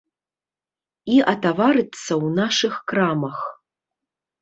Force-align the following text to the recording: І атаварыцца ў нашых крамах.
І 1.17 1.19
атаварыцца 1.35 1.99
ў 1.99 2.27
нашых 2.43 2.73
крамах. 2.91 3.37